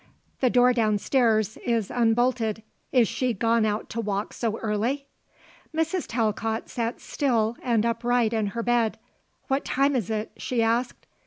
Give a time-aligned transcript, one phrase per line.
[0.39, 2.63] The door downstairs is unbolted.
[2.91, 5.05] Is she gone out to walk so early?"
[5.75, 6.07] Mrs.
[6.07, 8.97] Talcott sat still and upright in her bed.
[9.47, 11.05] "What time is it?" she asked.